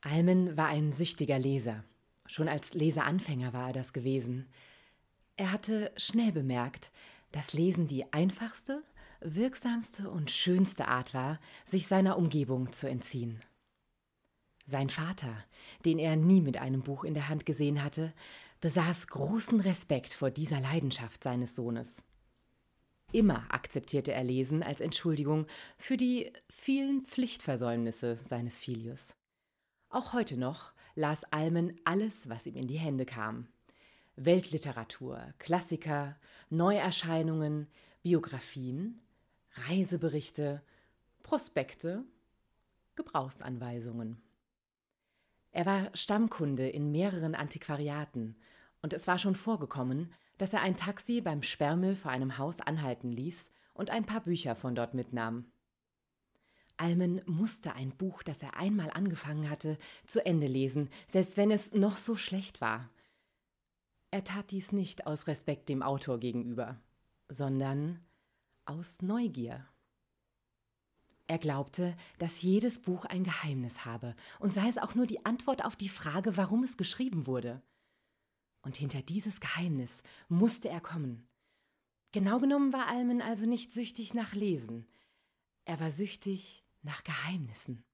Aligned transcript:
Almen 0.00 0.56
war 0.56 0.68
ein 0.68 0.92
süchtiger 0.92 1.38
Leser. 1.38 1.84
Schon 2.26 2.48
als 2.48 2.74
Leseanfänger 2.74 3.52
war 3.52 3.68
er 3.68 3.72
das 3.72 3.92
gewesen. 3.92 4.48
Er 5.36 5.50
hatte 5.50 5.92
schnell 5.96 6.30
bemerkt, 6.30 6.92
dass 7.32 7.52
Lesen 7.52 7.88
die 7.88 8.12
einfachste, 8.12 8.84
wirksamste 9.20 10.08
und 10.10 10.30
schönste 10.30 10.88
Art 10.88 11.14
war, 11.14 11.40
sich 11.66 11.86
seiner 11.86 12.16
Umgebung 12.16 12.72
zu 12.72 12.88
entziehen. 12.88 13.42
Sein 14.66 14.90
Vater, 14.90 15.44
den 15.84 15.98
er 15.98 16.14
nie 16.14 16.42
mit 16.42 16.58
einem 16.58 16.82
Buch 16.82 17.04
in 17.04 17.14
der 17.14 17.28
Hand 17.28 17.46
gesehen 17.46 17.82
hatte, 17.82 18.12
besaß 18.60 19.06
großen 19.06 19.60
Respekt 19.60 20.12
vor 20.12 20.30
dieser 20.30 20.60
Leidenschaft 20.60 21.24
seines 21.24 21.56
Sohnes. 21.56 22.04
Immer 23.10 23.46
akzeptierte 23.52 24.12
er 24.12 24.24
Lesen 24.24 24.62
als 24.62 24.80
Entschuldigung 24.80 25.46
für 25.78 25.96
die 25.96 26.32
vielen 26.50 27.04
Pflichtversäumnisse 27.06 28.16
seines 28.28 28.60
Filius. 28.60 29.14
Auch 29.90 30.12
heute 30.12 30.36
noch 30.36 30.72
las 30.94 31.24
Almen 31.32 31.80
alles, 31.84 32.28
was 32.28 32.46
ihm 32.46 32.56
in 32.56 32.66
die 32.66 32.78
Hände 32.78 33.06
kam. 33.06 33.48
Weltliteratur, 34.16 35.32
Klassiker, 35.38 36.16
Neuerscheinungen, 36.50 37.68
Biografien, 38.02 39.00
Reiseberichte, 39.68 40.62
Prospekte, 41.22 42.04
Gebrauchsanweisungen. 42.96 44.20
Er 45.52 45.64
war 45.64 45.90
Stammkunde 45.94 46.68
in 46.68 46.92
mehreren 46.92 47.34
Antiquariaten, 47.34 48.36
und 48.82 48.92
es 48.92 49.06
war 49.06 49.18
schon 49.18 49.34
vorgekommen, 49.34 50.12
dass 50.36 50.52
er 50.52 50.60
ein 50.60 50.76
Taxi 50.76 51.20
beim 51.20 51.42
Sperrmüll 51.42 51.96
vor 51.96 52.10
einem 52.10 52.38
Haus 52.38 52.60
anhalten 52.60 53.10
ließ 53.10 53.50
und 53.74 53.90
ein 53.90 54.04
paar 54.04 54.20
Bücher 54.20 54.54
von 54.54 54.74
dort 54.74 54.94
mitnahm. 54.94 55.50
Almen 56.78 57.20
musste 57.26 57.74
ein 57.74 57.90
Buch, 57.90 58.22
das 58.22 58.42
er 58.42 58.56
einmal 58.56 58.90
angefangen 58.90 59.50
hatte, 59.50 59.78
zu 60.06 60.24
Ende 60.24 60.46
lesen, 60.46 60.88
selbst 61.06 61.36
wenn 61.36 61.50
es 61.50 61.72
noch 61.72 61.96
so 61.96 62.16
schlecht 62.16 62.60
war. 62.60 62.90
Er 64.10 64.24
tat 64.24 64.50
dies 64.50 64.72
nicht 64.72 65.06
aus 65.06 65.26
Respekt 65.26 65.68
dem 65.68 65.82
Autor 65.82 66.18
gegenüber, 66.18 66.80
sondern 67.28 68.04
aus 68.64 69.02
Neugier. 69.02 69.66
Er 71.26 71.38
glaubte, 71.38 71.94
dass 72.18 72.40
jedes 72.40 72.78
Buch 72.78 73.04
ein 73.04 73.24
Geheimnis 73.24 73.84
habe, 73.84 74.14
und 74.38 74.54
sei 74.54 74.68
es 74.68 74.78
auch 74.78 74.94
nur 74.94 75.06
die 75.06 75.26
Antwort 75.26 75.64
auf 75.64 75.76
die 75.76 75.90
Frage, 75.90 76.36
warum 76.38 76.62
es 76.62 76.78
geschrieben 76.78 77.26
wurde. 77.26 77.60
Und 78.62 78.76
hinter 78.76 79.02
dieses 79.02 79.40
Geheimnis 79.40 80.02
musste 80.28 80.68
er 80.70 80.80
kommen. 80.80 81.28
Genau 82.12 82.38
genommen 82.38 82.72
war 82.72 82.86
Almen 82.86 83.20
also 83.20 83.46
nicht 83.46 83.72
süchtig 83.72 84.14
nach 84.14 84.34
Lesen, 84.34 84.86
er 85.68 85.80
war 85.80 85.90
süchtig 85.90 86.64
nach 86.82 87.02
Geheimnissen. 87.04 87.84